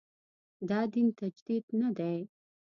[0.69, 2.17] دا دین تجدید نه دی.